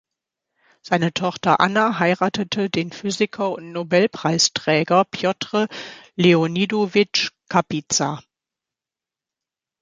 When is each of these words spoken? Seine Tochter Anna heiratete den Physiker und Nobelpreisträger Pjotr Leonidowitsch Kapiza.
Seine 0.81 1.13
Tochter 1.13 1.59
Anna 1.59 1.99
heiratete 1.99 2.71
den 2.71 2.91
Physiker 2.91 3.51
und 3.51 3.71
Nobelpreisträger 3.71 5.03
Pjotr 5.05 5.67
Leonidowitsch 6.15 7.29
Kapiza. 7.49 8.23